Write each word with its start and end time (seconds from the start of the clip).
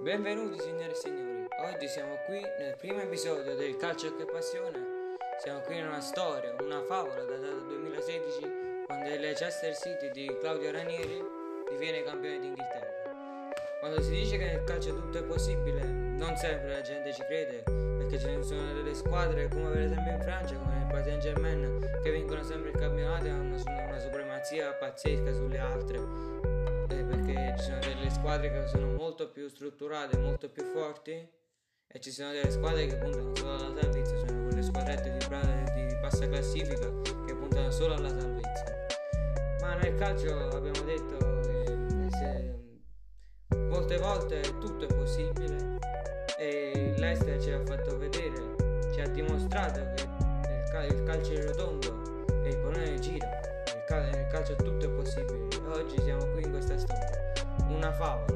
Benvenuti 0.00 0.58
signore 0.58 0.90
e 0.90 0.94
signori, 0.94 1.46
oggi 1.60 1.86
siamo 1.86 2.16
qui 2.26 2.40
nel 2.40 2.74
primo 2.80 3.00
episodio 3.00 3.54
del 3.54 3.76
Calcio 3.76 4.16
che 4.16 4.24
Passione. 4.24 5.16
Siamo 5.40 5.60
qui 5.60 5.78
in 5.78 5.86
una 5.86 6.00
storia, 6.00 6.52
una 6.60 6.82
favola 6.82 7.22
datata 7.22 7.46
dal 7.46 7.66
2016 7.68 8.84
quando 8.86 9.08
il 9.10 9.20
Leicester 9.20 9.76
City 9.76 10.10
di 10.10 10.36
Claudio 10.40 10.72
Ranieri 10.72 11.22
diviene 11.70 12.02
campione 12.02 12.40
d'Inghilterra. 12.40 12.92
Quando 13.78 14.02
si 14.02 14.10
dice 14.10 14.36
che 14.36 14.46
nel 14.46 14.64
calcio 14.64 14.92
tutto 14.92 15.18
è 15.18 15.22
possibile, 15.22 16.13
non 16.24 16.36
sempre 16.38 16.70
la 16.70 16.80
gente 16.80 17.12
ci 17.12 17.22
crede, 17.22 17.62
perché 17.64 18.18
ce 18.18 18.34
ne 18.34 18.42
sono 18.42 18.72
delle 18.72 18.94
squadre 18.94 19.46
come 19.48 19.68
per 19.68 19.82
esempio 19.82 20.12
in 20.12 20.20
Francia, 20.22 20.56
come 20.56 20.74
nel 20.74 20.86
Paris 20.86 21.04
Saint 21.06 21.22
Germain, 21.22 22.00
che 22.02 22.10
vincono 22.12 22.42
sempre 22.42 22.70
il 22.70 22.76
campionato 22.76 23.26
e 23.26 23.28
hanno 23.28 23.62
una 23.62 23.98
supremazia 23.98 24.72
pazzesca 24.72 25.34
sulle 25.34 25.58
altre 25.58 25.98
eh, 26.88 27.04
perché 27.04 27.54
ci 27.58 27.64
sono 27.64 27.78
delle 27.78 28.08
squadre 28.08 28.50
che 28.50 28.66
sono 28.68 28.92
molto 28.92 29.30
più 29.30 29.48
strutturate, 29.48 30.16
molto 30.16 30.48
più 30.48 30.64
forti 30.64 31.12
e 31.12 32.00
ci 32.00 32.10
sono 32.10 32.32
delle 32.32 32.50
squadre 32.50 32.86
che 32.86 32.96
puntano 32.96 33.34
solo 33.36 33.54
alla 33.54 33.80
salvezza, 33.80 34.16
sono 34.16 34.44
quelle 34.46 34.62
squadrette 34.62 35.10
di, 35.10 35.86
di 35.86 35.94
bassa 36.00 36.26
classifica 36.26 36.90
che 37.26 37.34
puntano 37.34 37.70
solo 37.70 37.94
alla 37.94 38.08
salvezza. 38.08 38.86
Ma 39.60 39.74
nel 39.74 39.94
calcio 39.96 40.36
abbiamo 40.38 40.80
detto 40.86 41.16
che 41.18 42.52
molte 43.68 43.98
volte 43.98 44.40
tutto 44.58 44.84
è 44.84 44.94
possibile 44.94 45.83
l'Ester 47.04 47.40
ci 47.40 47.50
ha 47.50 47.60
fatto 47.64 47.98
vedere, 47.98 48.56
ci 48.92 49.00
ha 49.00 49.08
dimostrato 49.08 49.80
che 49.94 50.02
il, 50.02 50.68
cal- 50.70 50.86
il 50.86 51.02
calcio 51.04 51.32
è 51.32 51.44
rotondo 51.44 52.24
e 52.42 52.48
il 52.48 52.56
pallone 52.56 52.98
gira. 52.98 53.26
Nel, 53.26 53.84
cal- 53.86 54.08
nel 54.10 54.26
calcio 54.28 54.56
tutto 54.56 54.86
è 54.86 54.88
possibile. 54.88 55.48
Oggi 55.68 56.00
siamo 56.00 56.24
qui 56.32 56.42
in 56.42 56.50
questa 56.50 56.78
storia. 56.78 57.32
Una 57.68 57.92
favola. 57.92 58.32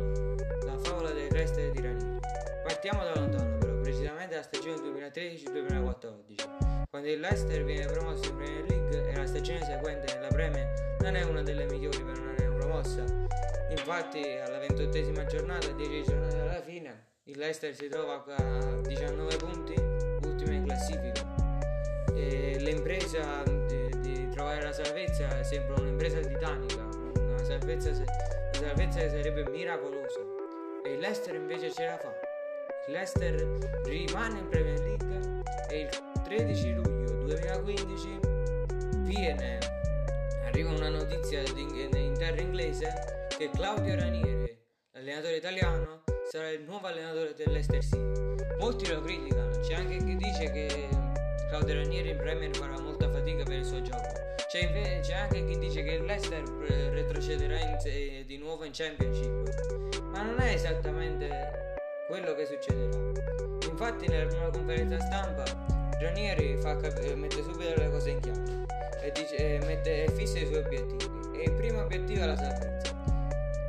La 0.67 0.79
favola 0.83 1.11
del 1.11 1.29
Leicester 1.31 1.71
di 1.71 1.81
Ranieri. 1.81 2.19
Partiamo 2.63 3.05
da 3.05 3.15
lontano 3.15 3.57
però, 3.57 3.81
precisamente 3.81 4.35
dalla 4.35 4.43
stagione 4.43 4.77
2013-2014. 4.77 6.85
Quando 6.91 7.09
il 7.09 7.21
Leicester 7.21 7.65
viene 7.65 7.87
promosso 7.87 8.29
in 8.29 8.37
Premier 8.37 8.65
League 8.69 9.09
e 9.09 9.17
la 9.17 9.27
stagione 9.27 9.65
seguente 9.65 10.13
nella 10.15 10.29
Premier 10.29 10.97
non 11.01 11.17
è 11.17 11.23
una 11.23 11.43
delle 11.43 11.65
migliori 11.67 12.03
per 12.03 12.19
una 12.19 12.35
neopromossa. 12.39 13.05
Infatti 13.71 14.23
alla 14.45 14.59
ventottesima 14.59 15.25
giornata, 15.25 15.71
10 15.71 16.03
giornate 16.05 16.28
il 17.29 17.37
Leicester 17.37 17.75
si 17.75 17.89
trova 17.89 18.25
a 18.27 18.81
19 18.81 19.37
punti, 19.37 19.75
ultima 20.27 20.53
in 20.53 20.65
classifica. 20.65 21.27
E 22.15 22.57
l'impresa 22.59 23.43
di, 23.43 23.91
di 24.01 24.29
trovare 24.31 24.63
la 24.63 24.73
salvezza 24.73 25.43
sembra 25.43 25.79
un'impresa 25.79 26.21
titanica, 26.21 26.83
una 27.21 27.45
salvezza, 27.45 27.91
una 27.91 28.53
salvezza 28.53 29.03
che 29.03 29.09
sarebbe 29.11 29.47
miracolosa. 29.51 30.21
E 30.85 30.93
il 30.93 31.01
Leicester 31.01 31.35
invece 31.35 31.71
ce 31.71 31.85
la 31.85 31.99
fa. 31.99 32.15
Il 32.87 32.95
Leicester 32.95 33.35
rimane 33.85 34.39
in 34.39 34.49
Premier 34.49 34.79
League 34.79 35.43
e 35.69 35.81
il 35.81 35.89
13 36.25 36.73
luglio 36.73 37.25
2015 37.25 38.21
viene 39.01 39.59
arriva 40.47 40.71
una 40.71 40.89
notizia 40.89 41.43
in, 41.43 41.91
in 41.95 42.15
terra 42.17 42.41
inglese 42.41 43.27
che 43.37 43.51
Claudio 43.51 43.97
Ranieri, 43.97 44.59
l'allenatore 44.93 45.37
italiano, 45.37 46.07
sarà 46.31 46.51
il 46.51 46.63
nuovo 46.67 46.87
allenatore 46.87 47.33
dell'Ester 47.35 47.83
City. 47.83 47.97
Molti 48.59 48.87
lo 48.93 49.01
criticano, 49.01 49.61
c'è 49.61 49.75
anche 49.75 49.97
chi 49.97 50.17
dice 50.17 50.51
che 50.51 50.89
Claudio 51.49 51.75
Ranieri 51.75 52.11
in 52.11 52.17
Premier 52.19 52.55
farà 52.55 52.79
molta 52.79 53.11
fatica 53.11 53.45
per 53.45 53.59
il 53.59 53.65
suo 53.65 53.81
gioco. 53.81 54.03
C'è, 54.49 54.61
inve- 54.61 55.01
c'è 55.01 55.15
anche 55.15 55.47
chi 55.47 55.59
dice 55.59 55.83
che 55.83 55.99
l'Ester 55.99 56.43
eh, 56.69 56.91
retrocederà 56.91 57.59
in- 57.59 57.79
eh, 57.85 58.25
di 58.27 58.37
nuovo 58.37 58.65
in 58.65 58.73
Championship. 58.75 60.01
Ma 60.13 60.23
non 60.23 60.39
è 60.41 60.53
esattamente 60.53 61.29
quello 62.09 62.35
che 62.35 62.45
succederà. 62.45 62.99
Infatti 63.67 64.07
nella 64.09 64.27
prima 64.27 64.51
conferenza 64.51 64.99
stampa 65.01 65.45
Ranieri 65.99 66.59
cap- 66.61 66.99
eh, 67.03 67.15
mette 67.15 67.43
subito 67.43 67.75
le 67.75 67.91
cose 67.91 68.11
in 68.11 68.21
chiaro 68.21 68.67
e, 69.01 69.13
dice, 69.13 69.37
e 69.37 69.59
mette, 69.65 70.05
e 70.05 70.11
fissa 70.13 70.39
i 70.39 70.47
suoi 70.47 70.59
obiettivi. 70.59 71.39
E 71.39 71.43
il 71.45 71.53
primo 71.53 71.81
obiettivo 71.81 72.23
è 72.23 72.27
la 72.27 72.37
salvezza. 72.37 72.97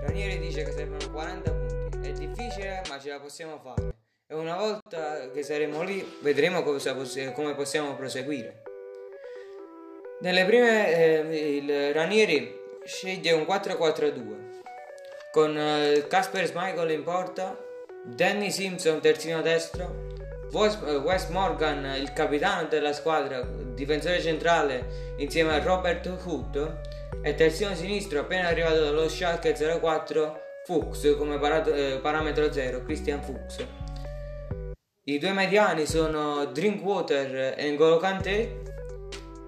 Ranieri 0.02 0.40
dice 0.40 0.64
che 0.64 0.72
servono 0.72 1.10
40 1.12 1.52
punti. 1.52 1.69
È 2.10 2.14
difficile, 2.14 2.82
ma 2.90 3.00
ce 3.00 3.10
la 3.10 3.20
possiamo 3.20 3.60
fare. 3.62 3.94
E 4.26 4.34
una 4.34 4.58
volta 4.58 5.30
che 5.30 5.44
saremo 5.44 5.84
lì, 5.84 6.04
vedremo 6.22 6.64
cosa 6.64 6.96
come 6.96 7.54
possiamo 7.54 7.94
proseguire. 7.96 8.64
Nelle 10.22 10.44
prime, 10.44 10.92
eh, 10.92 11.58
il 11.58 11.94
Ranieri 11.94 12.52
sceglie 12.84 13.32
un 13.34 13.44
4-4-2 13.44 14.38
con 15.32 15.56
eh, 15.56 16.08
Casper 16.08 16.48
Schmeichel 16.48 16.90
in 16.90 17.04
porta, 17.04 17.56
Danny 18.04 18.50
Simpson 18.50 19.00
terzino 19.00 19.44
destro, 19.44 20.08
eh, 20.52 20.96
Wes 20.96 21.28
Morgan 21.28 21.94
il 21.96 22.12
capitano 22.14 22.68
della 22.68 22.94
squadra, 22.94 23.42
difensore 23.42 24.20
centrale 24.20 25.14
insieme 25.18 25.54
a 25.54 25.60
Robert 25.64 26.08
Hood 26.08 26.82
e 27.22 27.36
terzino 27.36 27.76
sinistro 27.76 28.22
appena 28.22 28.48
arrivato 28.48 28.80
dallo 28.80 29.08
Schalke 29.08 29.54
04 29.54 30.48
Fuchs 30.66 31.16
come 31.18 31.40
parato- 31.40 31.74
eh, 31.74 32.00
parametro 32.02 32.52
0 32.52 32.84
Christian 32.84 33.22
Fuchs. 33.22 33.66
I 35.06 35.18
due 35.18 35.32
mediani 35.34 35.86
sono 35.88 36.46
Drinkwater 36.46 37.56
e 37.58 37.72
N'Golo 37.72 37.98
Kanté 37.98 38.69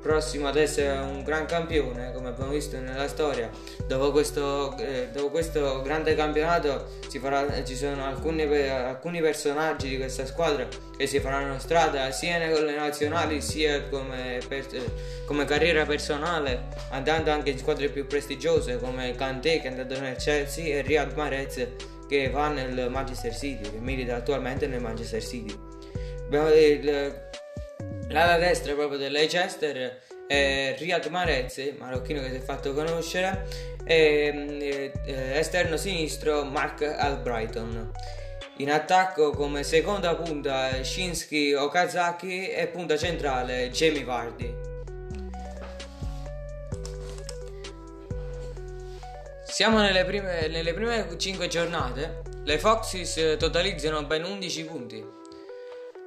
prossimo 0.02 0.48
ad 0.48 0.58
essere 0.58 0.98
un 0.98 1.24
gran 1.24 1.46
campione, 1.46 2.12
come 2.14 2.30
abbiamo 2.30 2.52
visto 2.52 2.78
nella 2.80 3.08
storia. 3.08 3.50
Dopo 3.86 4.12
questo, 4.12 4.76
eh, 4.78 5.10
dopo 5.12 5.30
questo 5.30 5.82
grande 5.82 6.16
campionato 6.16 6.88
farà- 7.20 7.64
ci 7.64 7.76
sono 7.76 8.06
alcuni, 8.06 8.44
alcuni 8.44 9.22
personaggi 9.22 9.90
di 9.90 9.98
questa 9.98 10.26
squadra 10.26 10.68
che 10.98 11.08
si 11.08 11.20
faranno 11.20 11.60
strada 11.60 12.12
sia 12.12 12.38
nelle 12.38 12.76
nazionali 12.76 13.42
sia 13.42 13.84
come, 13.84 14.40
per- 14.48 14.68
eh, 14.72 14.92
come 15.26 15.46
carriera 15.46 15.86
personale, 15.86 16.68
andando 16.90 17.32
anche 17.32 17.52
in 17.52 17.58
squadre 17.58 17.90
più 17.90 18.08
prestigiose 18.08 18.80
come 18.80 19.14
Kanté 19.16 19.60
che 19.60 19.68
è 19.68 19.72
andato 19.72 20.00
nel 20.00 20.16
Chelsea 20.16 20.76
e 20.76 20.82
Riyad 20.82 21.14
Mahrez 21.16 21.68
che 22.08 22.30
va 22.30 22.50
nel 22.50 22.90
Manchester 22.90 23.34
City, 23.34 23.70
che 23.70 23.78
milita 23.80 24.16
attualmente 24.16 24.68
nel 24.68 24.82
Manchester 24.82 25.24
City. 25.24 25.56
Abbiamo 26.26 26.50
il, 26.50 27.30
L'ala 28.12 28.38
destra 28.38 28.74
proprio 28.74 28.98
del 28.98 29.14
Leicester 29.14 30.02
è 30.28 30.76
Riyad 30.78 31.06
Mahrez, 31.06 31.76
marocchino 31.78 32.20
che 32.20 32.30
si 32.30 32.36
è 32.36 32.40
fatto 32.42 32.74
conoscere, 32.74 33.48
e 33.86 34.92
eh, 35.06 35.38
esterno 35.38 35.78
sinistro 35.78 36.44
Mark 36.44 36.82
Albrighton. 36.82 37.90
In 38.58 38.70
attacco 38.70 39.32
come 39.32 39.64
seconda 39.64 40.14
punta 40.16 40.84
Shinsky 40.84 41.54
Okazaki 41.54 42.50
e 42.50 42.68
punta 42.68 42.98
centrale 42.98 43.70
Jamie 43.70 44.04
Vardy. 44.04 44.56
Siamo 49.46 49.80
nelle 49.80 50.04
prime, 50.04 50.48
nelle 50.50 50.74
prime 50.74 51.18
5 51.18 51.48
giornate, 51.48 52.24
le 52.44 52.60
Foxes 52.60 53.38
totalizzano 53.38 54.04
ben 54.04 54.26
11 54.26 54.66
punti, 54.66 55.20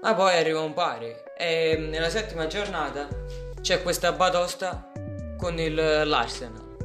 ma 0.05 0.15
poi 0.15 0.37
arriva 0.37 0.61
un 0.61 0.75
pari 0.75 1.17
e 1.35 1.77
nella 1.79 2.11
settima 2.11 2.47
giornata 2.47 3.09
c'è 3.63 3.83
questa 3.83 4.13
batosta 4.13 4.93
con 5.39 5.59
il, 5.59 5.75
l'Arsenal. 5.75 6.77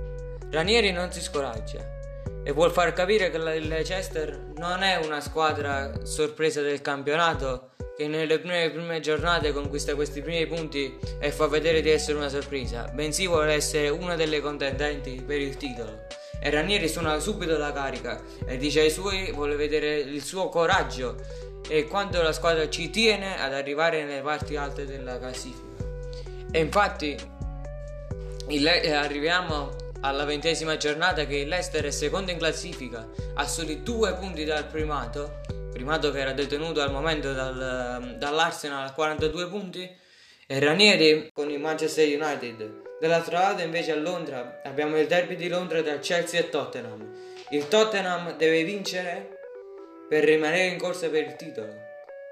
Ranieri 0.50 0.94
non 0.94 1.12
si 1.12 1.22
scoraggia 1.22 1.86
e 2.42 2.52
vuol 2.54 2.72
far 2.72 2.94
capire 2.94 3.30
che 3.30 3.36
il 3.36 3.68
Leicester 3.68 4.54
non 4.56 4.84
è 4.84 4.96
una 5.04 5.20
squadra 5.20 6.06
sorpresa 6.06 6.62
del 6.62 6.80
campionato 6.80 7.72
che 7.98 8.08
nelle 8.08 8.40
prime, 8.40 8.72
prime 8.72 9.02
giornate 9.02 9.52
conquista 9.52 9.96
questi 9.96 10.22
primi 10.22 10.48
punti 10.48 10.98
e 11.20 11.30
fa 11.34 11.48
vedere 11.48 11.82
di 11.82 11.90
essere 11.90 12.18
una 12.18 12.30
sorpresa, 12.30 12.88
bensì 12.94 13.28
vuole 13.28 13.52
essere 13.52 13.90
una 13.90 14.16
delle 14.16 14.40
contendenti 14.40 15.22
per 15.22 15.42
il 15.42 15.58
titolo. 15.58 16.08
E 16.42 16.50
Ranieri 16.50 16.88
suona 16.88 17.20
subito 17.20 17.58
la 17.58 17.74
carica 17.74 18.22
e 18.46 18.58
dice 18.58 18.82
ai 18.82 18.90
suoi 18.90 19.32
vuole 19.32 19.56
vedere 19.56 19.98
il 19.98 20.24
suo 20.24 20.50
coraggio 20.50 21.16
e 21.68 21.86
quanto 21.86 22.22
la 22.22 22.32
squadra 22.32 22.70
ci 22.70 22.90
tiene 22.90 23.40
ad 23.40 23.54
arrivare 23.54 24.04
nelle 24.04 24.22
parti 24.22 24.56
alte 24.56 24.86
della 24.86 25.20
classifica. 25.20 25.84
E 26.52 26.60
infatti 26.60 27.16
il 28.48 28.68
eh, 28.68 28.92
arriviamo 28.94 29.76
alla 30.02 30.24
ventesima 30.24 30.78
giornata 30.78 31.26
che 31.26 31.38
il 31.38 31.48
Leicester 31.48 31.84
è 31.84 31.92
secondo 31.92 32.32
in 32.32 32.38
classifica 32.38 33.08
a 33.36 33.46
soli 33.46 33.84
due 33.84 34.16
punti 34.16 34.46
dal 34.46 34.66
primato, 34.66 35.42
primato 35.72 36.12
che 36.12 36.20
era 36.20 36.32
detenuto 36.32 36.82
al 36.82 36.92
momento 36.92 37.34
dal- 37.34 38.16
dall'Arsenal 38.18 38.88
a 38.88 38.94
42 38.94 39.48
punti, 39.48 39.98
e 40.48 40.60
Ranieri 40.60 41.30
con 41.32 41.52
il 41.52 41.60
Manchester 41.60 42.08
United. 42.08 42.89
Dall'altro 43.00 43.38
lato 43.38 43.62
invece 43.62 43.94
a 43.94 43.96
Londra 43.96 44.60
abbiamo 44.64 45.00
il 45.00 45.08
derby 45.08 45.38
di 45.38 45.48
Londra 45.48 45.82
tra 45.82 46.00
Chelsea 46.00 46.40
e 46.40 46.50
Tottenham. 46.50 47.16
Il 47.52 47.70
Tottenham 47.70 48.36
deve 48.36 48.66
vincere 48.66 49.38
per 50.10 50.26
rimanere 50.26 50.66
in 50.66 50.78
corsa 50.78 51.08
per 51.10 51.24
il 51.24 51.36
titolo. 51.38 51.74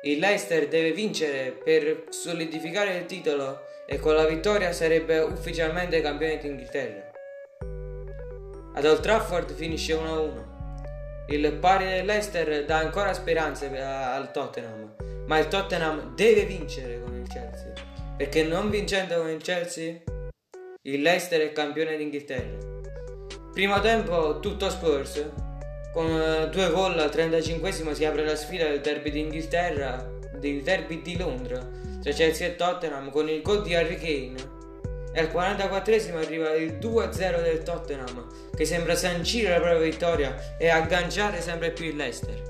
Il 0.04 0.20
Leicester 0.20 0.68
deve 0.68 0.92
vincere 0.92 1.52
per 1.52 2.04
solidificare 2.10 2.96
il 2.96 3.06
titolo 3.06 3.62
e 3.86 3.98
con 3.98 4.14
la 4.14 4.26
vittoria 4.26 4.74
sarebbe 4.74 5.20
ufficialmente 5.20 6.02
campione 6.02 6.38
d'Inghilterra. 6.38 7.12
Ad 8.74 8.86
Old 8.86 9.00
Trafford 9.00 9.54
finisce 9.54 9.94
1-1. 9.94 10.56
Il 11.30 11.54
pari 11.54 11.86
del 11.86 12.06
Leicester 12.06 12.66
dà 12.66 12.78
ancora 12.78 13.14
speranze 13.14 13.68
al 13.80 14.32
Tottenham, 14.32 14.96
ma 15.28 15.38
il 15.38 15.48
Tottenham 15.48 16.14
deve 16.14 16.44
vincere 16.44 17.02
con 17.02 17.16
il 17.16 17.28
Chelsea, 17.28 17.72
perché 18.18 18.44
non 18.44 18.70
vincendo 18.70 19.16
con 19.18 19.30
il 19.30 19.42
Chelsea 19.42 20.00
il 20.88 21.02
Leicester 21.02 21.42
è 21.42 21.52
campione 21.52 21.98
d'Inghilterra. 21.98 22.58
Primo 23.52 23.80
tempo 23.82 24.40
tutto 24.40 24.70
Spurs, 24.70 25.30
con 25.92 26.06
eh, 26.10 26.50
due 26.50 26.70
gol 26.70 26.98
al 26.98 27.12
35 27.12 27.72
si 27.72 28.06
apre 28.06 28.24
la 28.24 28.36
sfida 28.36 28.68
del 28.70 28.80
derby 28.80 29.12
d'Inghilterra, 29.12 30.10
del 30.38 30.62
derby 30.62 31.02
di 31.02 31.18
Londra, 31.18 31.60
tra 32.02 32.12
Chelsea 32.14 32.48
e 32.48 32.56
Tottenham 32.56 33.10
con 33.10 33.28
il 33.28 33.42
gol 33.42 33.64
di 33.64 33.76
Harry 33.76 33.98
Kane. 33.98 34.56
E 35.12 35.20
al 35.20 35.30
44 35.30 36.20
arriva 36.20 36.54
il 36.54 36.74
2-0 36.74 37.42
del 37.42 37.64
Tottenham, 37.64 38.26
che 38.56 38.64
sembra 38.64 38.96
sancire 38.96 39.50
la 39.50 39.60
propria 39.60 39.80
vittoria 39.80 40.58
e 40.58 40.70
agganciare 40.70 41.42
sempre 41.42 41.72
più 41.72 41.86
il 41.86 41.98
Leicester. 41.98 42.42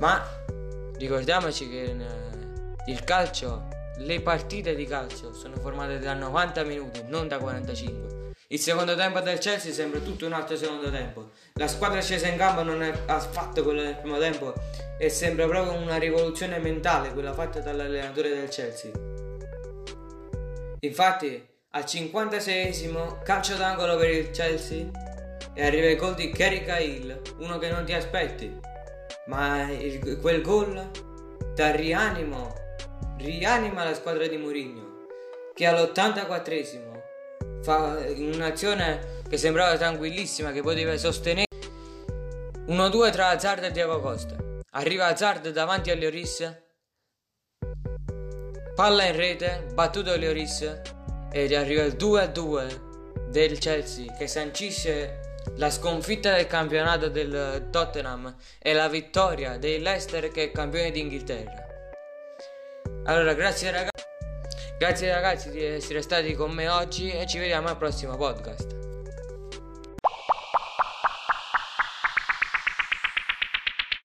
Ma 0.00 0.26
ricordiamoci 0.96 1.68
che 1.68 1.82
eh, 1.82 1.96
il 2.86 3.04
calcio, 3.04 3.68
le 3.98 4.20
partite 4.20 4.74
di 4.74 4.86
calcio 4.86 5.32
sono 5.32 5.56
formate 5.56 5.98
da 5.98 6.14
90 6.14 6.64
minuti, 6.64 7.02
non 7.06 7.28
da 7.28 7.38
45. 7.38 8.12
Il 8.48 8.58
secondo 8.58 8.94
tempo 8.94 9.20
del 9.20 9.38
Chelsea 9.38 9.72
sembra 9.72 10.00
tutto 10.00 10.26
un 10.26 10.32
altro 10.34 10.56
secondo 10.56 10.90
tempo. 10.90 11.30
La 11.54 11.68
squadra 11.68 12.02
scesa 12.02 12.28
in 12.28 12.36
campo 12.36 12.62
non 12.62 12.82
è 12.82 12.92
affatto 13.06 13.62
quella 13.62 13.82
del 13.82 13.96
primo 13.96 14.18
tempo 14.18 14.52
e 14.98 15.08
sembra 15.08 15.46
proprio 15.46 15.80
una 15.80 15.96
rivoluzione 15.96 16.58
mentale 16.58 17.12
quella 17.12 17.32
fatta 17.32 17.60
dall'allenatore 17.60 18.28
del 18.28 18.48
Chelsea. 18.48 18.90
Infatti, 20.80 21.48
al 21.70 21.84
56esimo 21.84 23.22
calcio 23.22 23.56
d'angolo 23.56 23.96
per 23.96 24.10
il 24.10 24.30
Chelsea 24.30 24.86
e 25.54 25.64
arriva 25.64 25.86
il 25.86 25.96
gol 25.96 26.14
di 26.14 26.30
Kerry 26.30 26.64
Cahill, 26.64 27.20
uno 27.38 27.56
che 27.56 27.70
non 27.70 27.84
ti 27.84 27.94
aspetti. 27.94 28.54
Ma 29.26 29.70
il, 29.70 30.18
quel 30.20 30.42
gol 30.42 30.90
da 31.54 31.70
rianimo, 31.70 32.54
rianima 33.22 33.84
la 33.84 33.94
squadra 33.94 34.26
di 34.26 34.36
Mourinho, 34.36 35.06
che 35.54 35.66
all'84esimo 35.66 37.00
fa 37.62 38.04
un'azione 38.16 39.20
che 39.28 39.36
sembrava 39.36 39.76
tranquillissima, 39.76 40.50
che 40.50 40.60
poteva 40.60 40.96
sostenere 40.96 41.46
1-2 42.66 43.12
tra 43.12 43.28
Hazard 43.28 43.64
e 43.64 43.70
Diego 43.70 44.00
Costa. 44.00 44.36
Arriva 44.72 45.06
Hazard 45.06 45.50
davanti 45.50 45.90
a 45.90 45.94
Lloris, 45.94 46.62
palla 48.74 49.04
in 49.04 49.16
rete, 49.16 49.66
battuto 49.72 50.16
Lloris 50.16 50.80
ed 51.30 51.52
arriva 51.52 51.82
il 51.82 51.94
2-2 51.94 53.28
del 53.28 53.58
Chelsea 53.58 54.12
che 54.16 54.26
sancisce 54.26 55.20
la 55.56 55.70
sconfitta 55.70 56.34
del 56.34 56.46
campionato 56.46 57.08
del 57.08 57.68
Tottenham 57.70 58.34
e 58.58 58.72
la 58.72 58.88
vittoria 58.88 59.58
del 59.58 59.82
Leicester 59.82 60.30
che 60.30 60.44
è 60.44 60.52
campione 60.52 60.90
d'Inghilterra. 60.90 61.71
Allora, 63.04 63.34
grazie 63.34 63.70
ragazzi. 63.70 63.90
Grazie 64.78 65.12
ragazzi 65.12 65.50
di 65.50 65.62
essere 65.62 66.02
stati 66.02 66.34
con 66.34 66.50
me 66.50 66.68
oggi 66.68 67.10
e 67.10 67.26
ci 67.26 67.38
vediamo 67.38 67.68
al 67.68 67.76
prossimo 67.76 68.16
podcast. 68.16 68.91